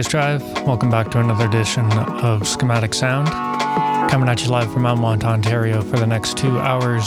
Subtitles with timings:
[0.00, 0.42] Bass Drive?
[0.66, 3.28] Welcome back to another edition of Schematic Sound.
[4.10, 7.04] Coming at you live from Elmont, Ontario for the next two hours.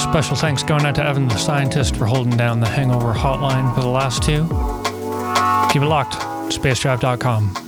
[0.00, 3.82] Special thanks going out to Evan the Scientist for holding down the Hangover hotline for
[3.82, 4.44] the last two.
[5.70, 6.14] Keep it locked.
[6.62, 7.67] Bassdrive.com.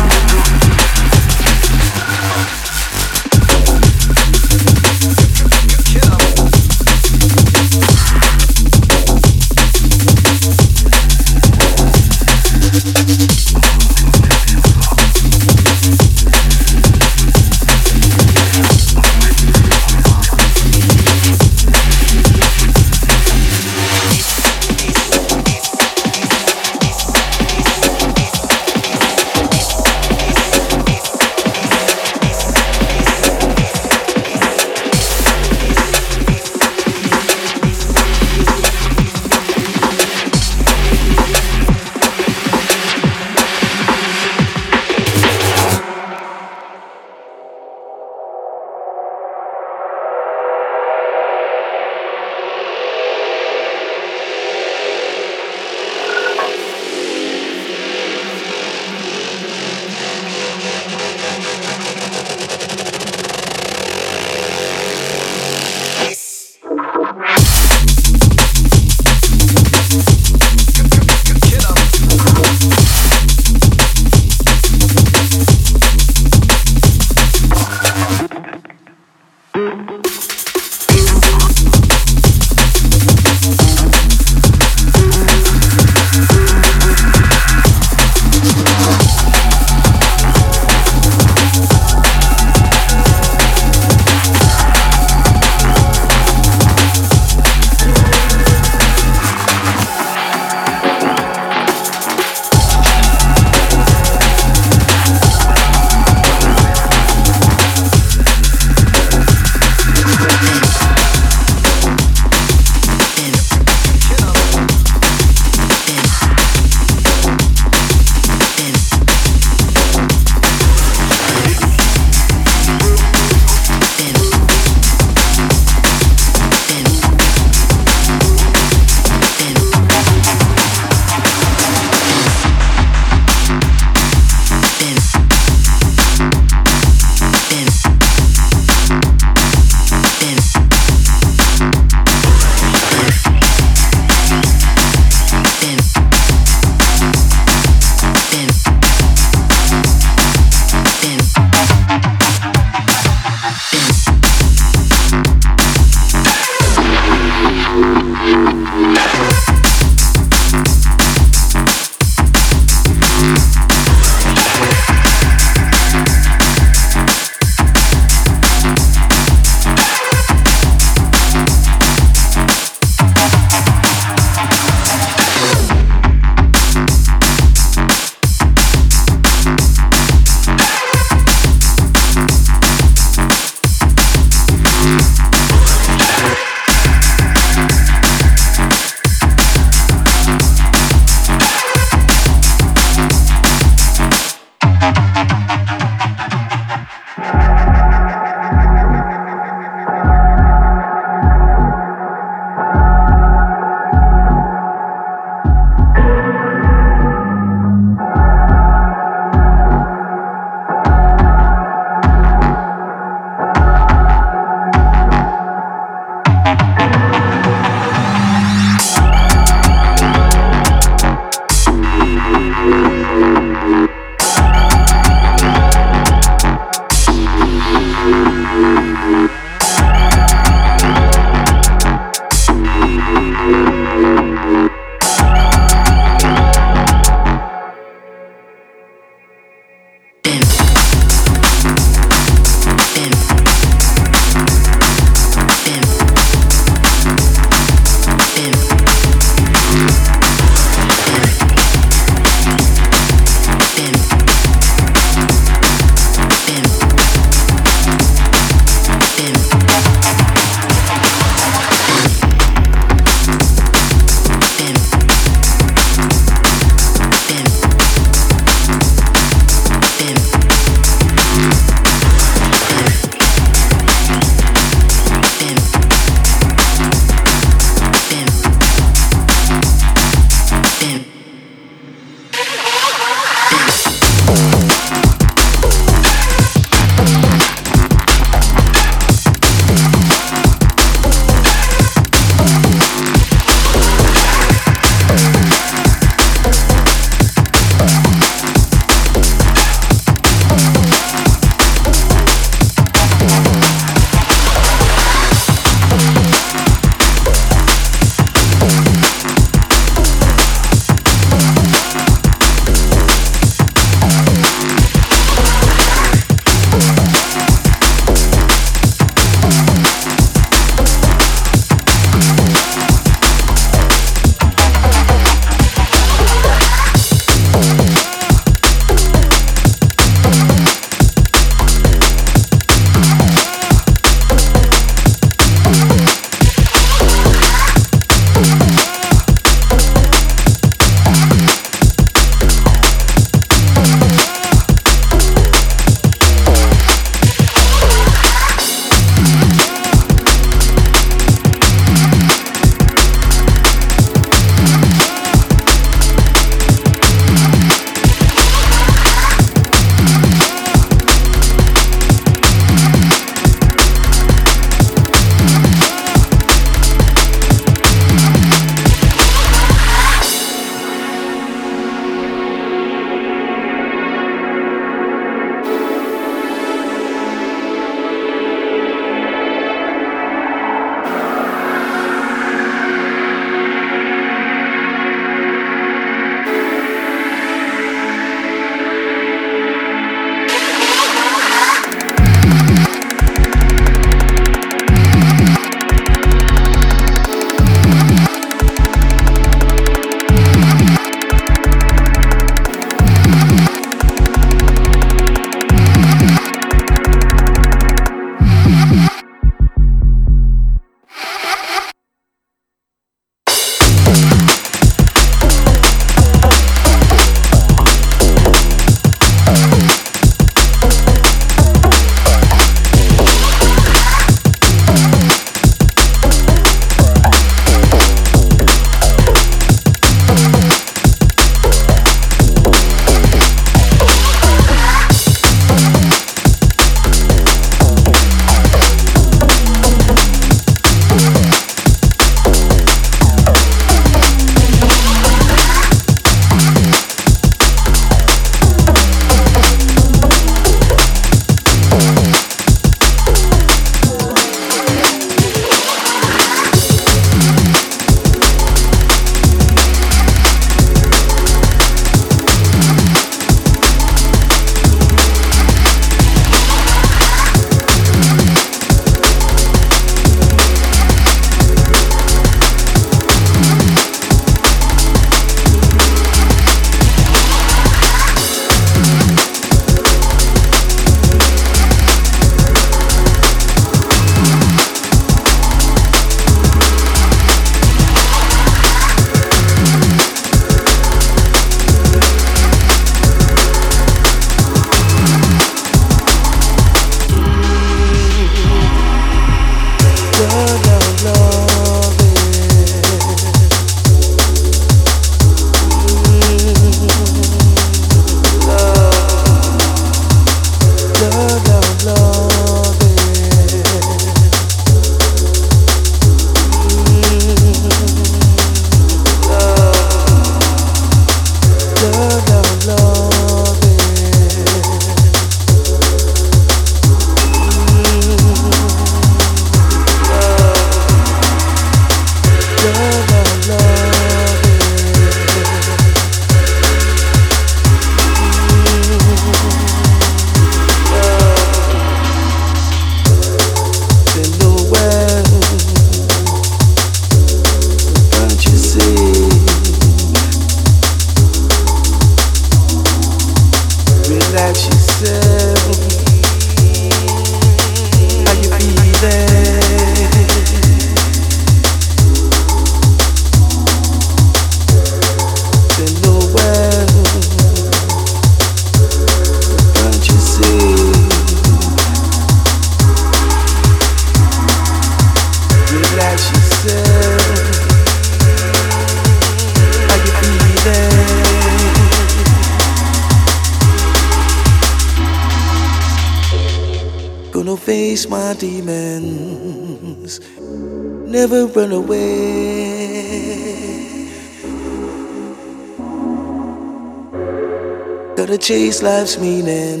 [599.02, 600.00] Life's meaning,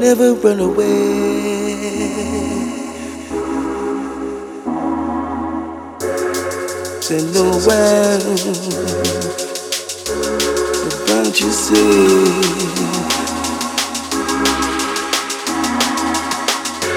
[0.00, 0.86] never run away.
[7.02, 8.36] Say no one,
[11.06, 12.78] don't you see?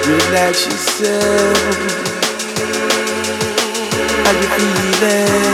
[0.08, 1.56] Relax yourself.
[4.24, 5.51] How you feeling?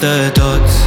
[0.00, 0.84] The dots.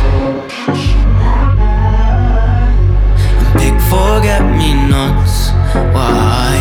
[3.40, 5.52] And pick forget me nots,
[5.94, 6.56] why?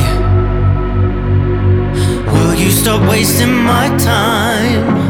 [2.32, 5.00] Will you stop wasting my time?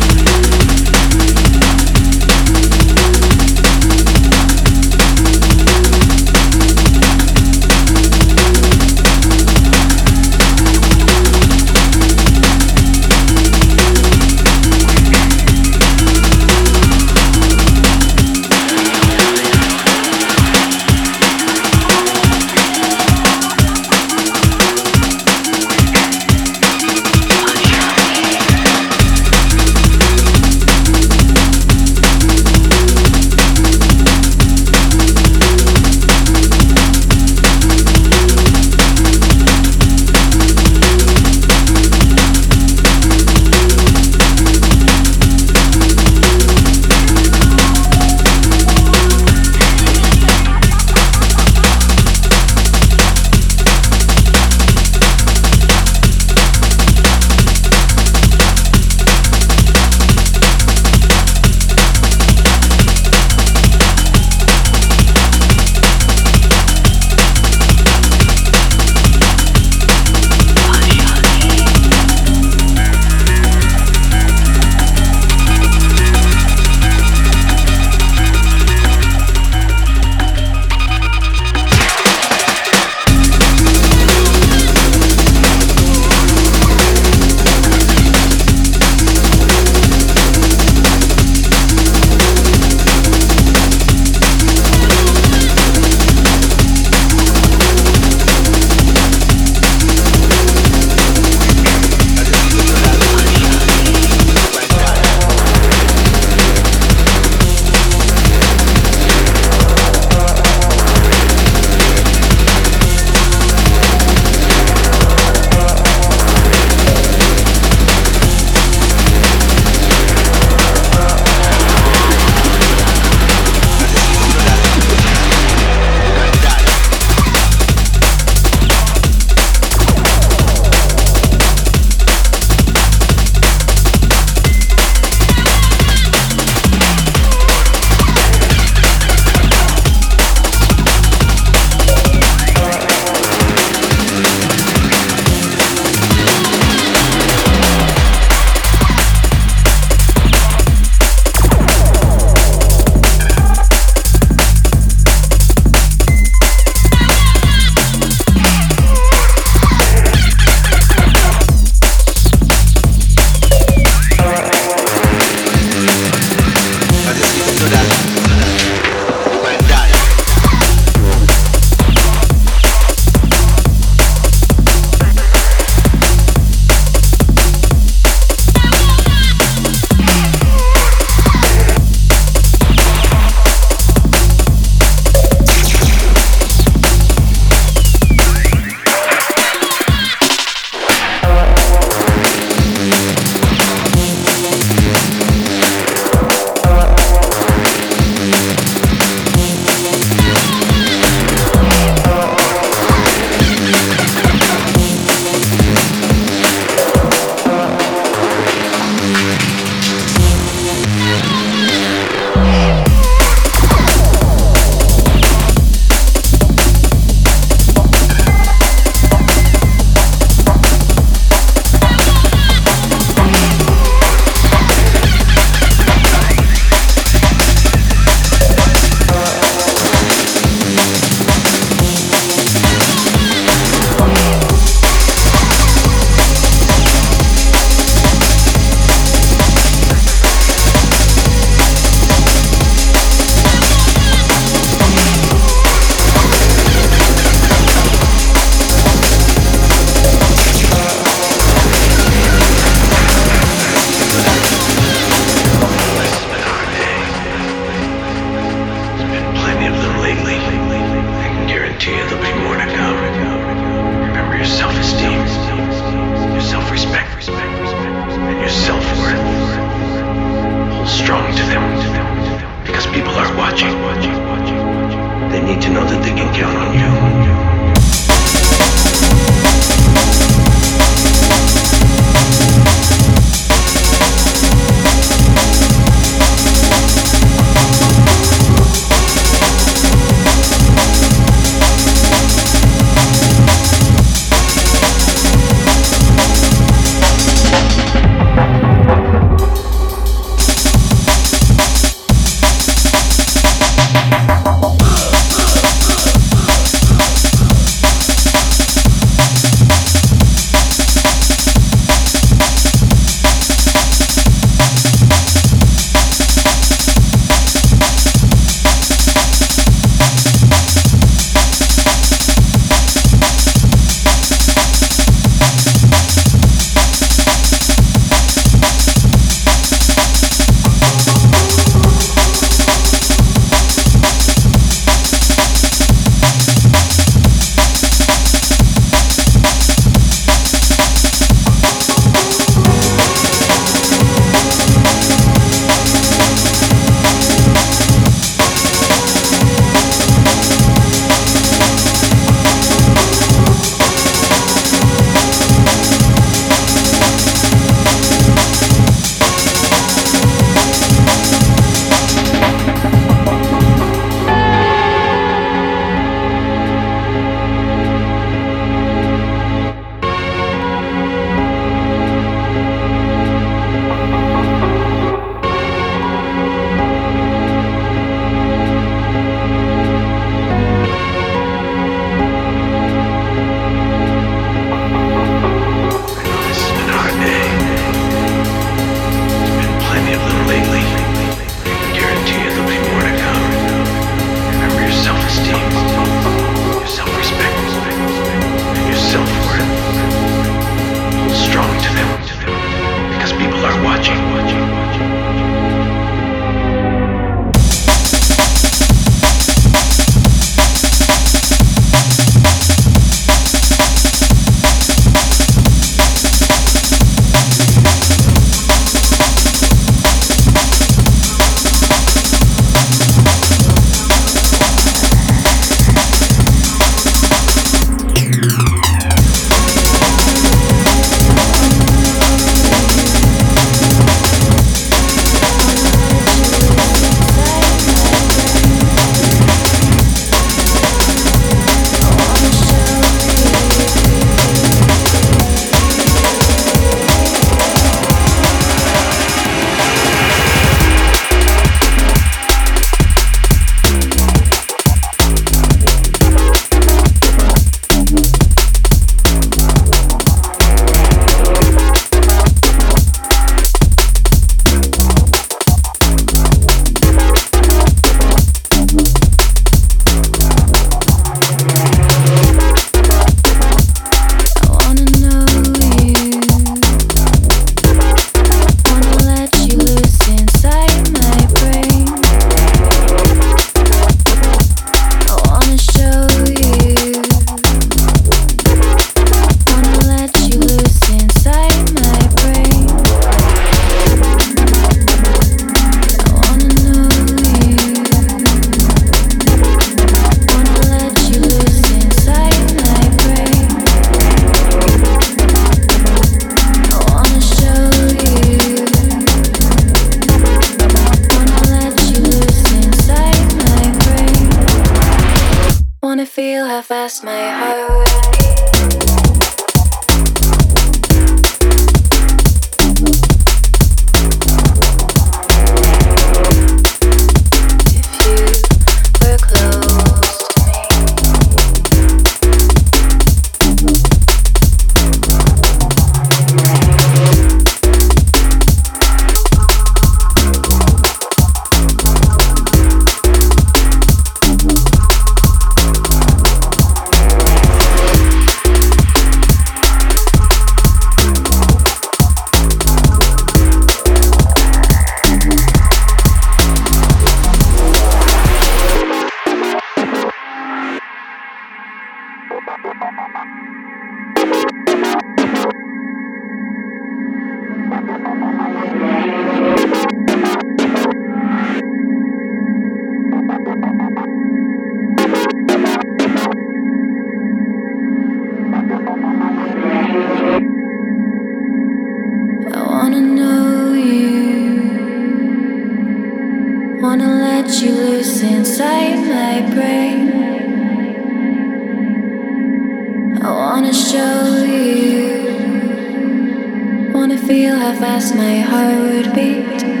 [597.51, 600.00] feel how fast my heart would beat.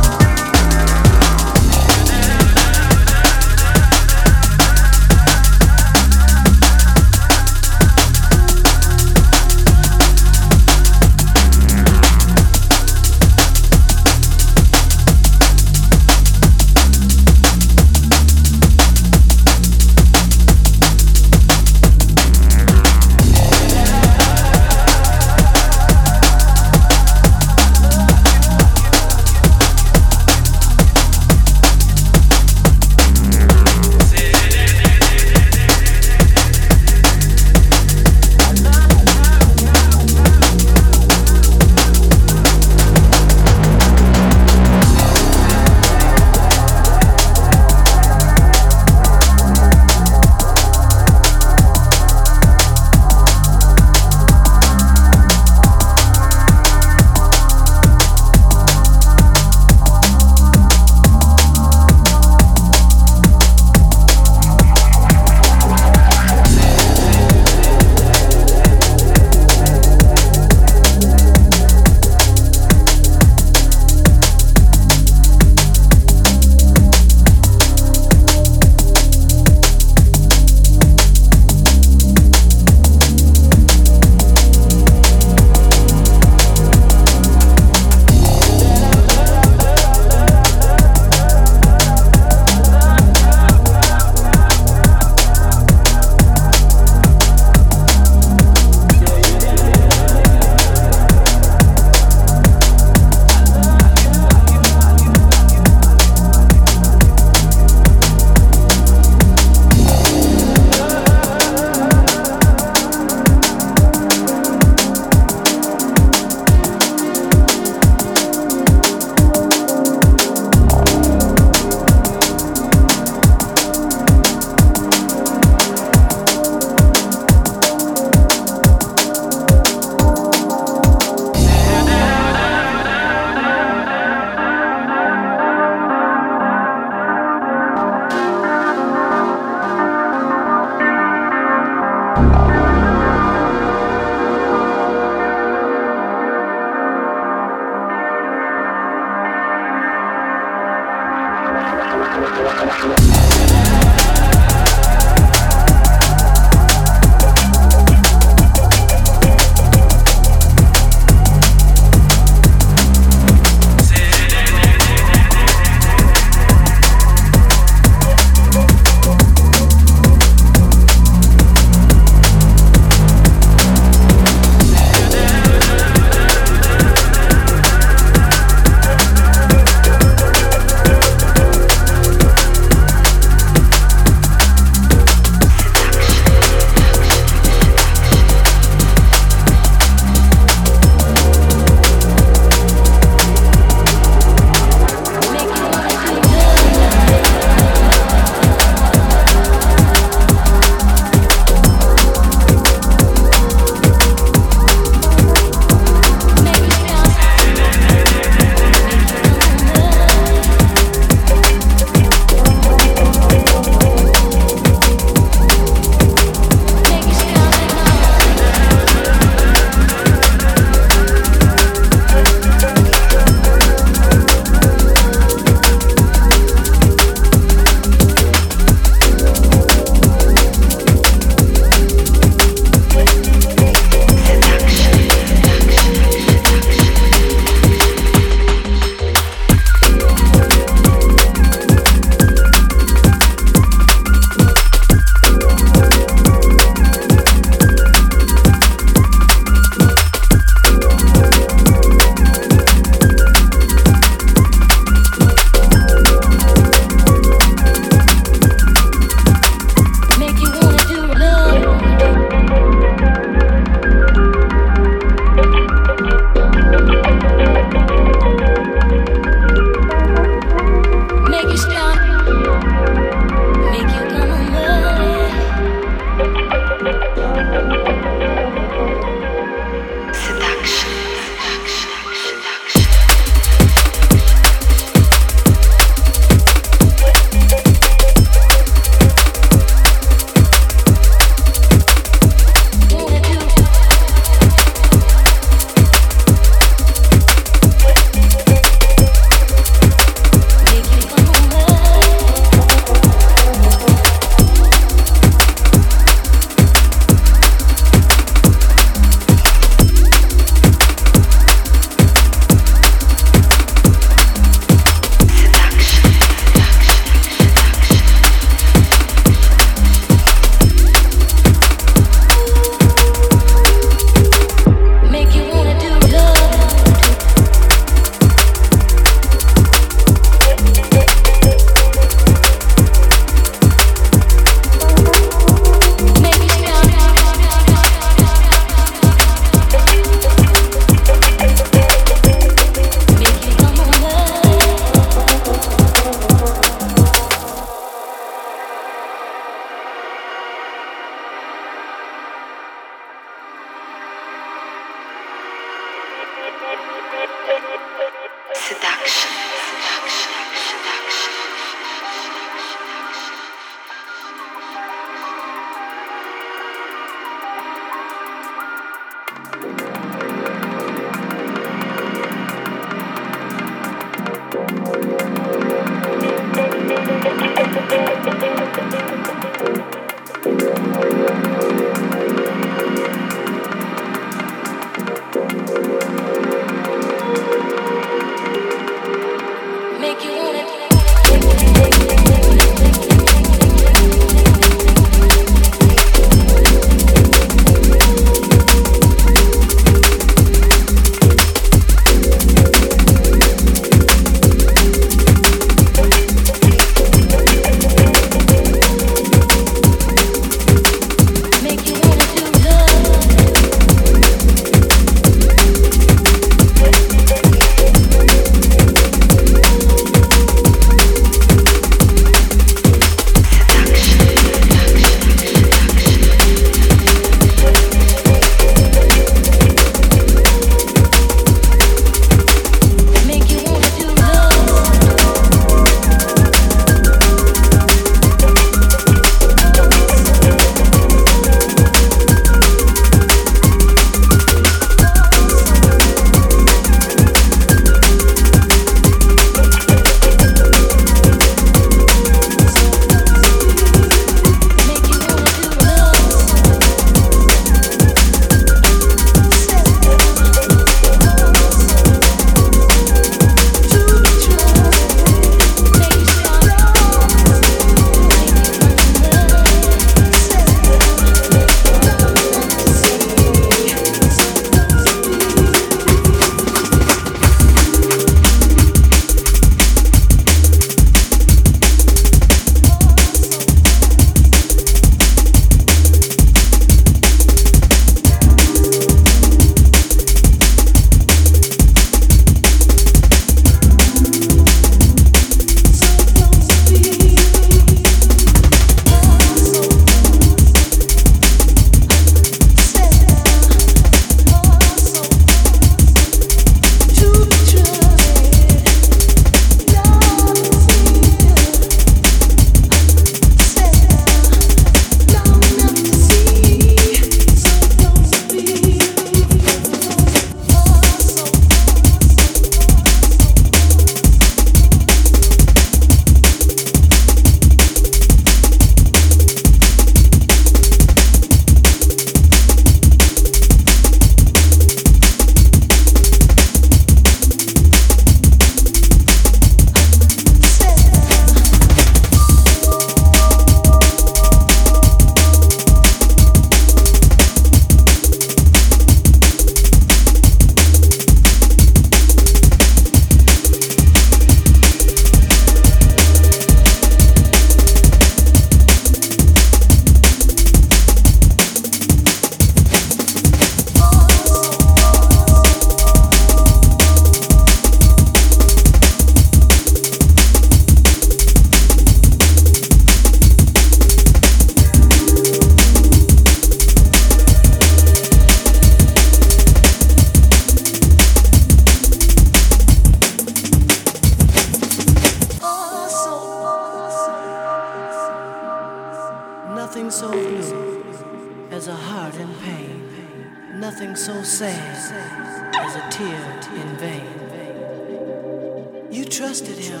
[599.36, 600.00] Trusted him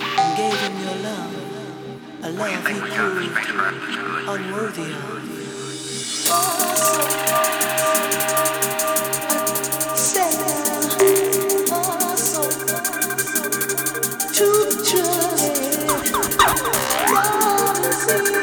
[0.00, 1.34] and gave him your love,
[2.22, 3.48] a love he proved
[4.28, 5.38] unworthy of.
[17.80, 18.37] This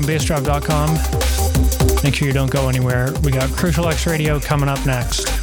[0.00, 2.02] on bassdrive.com.
[2.02, 3.12] Make sure you don't go anywhere.
[3.22, 5.39] We got Crucial X Radio coming up next.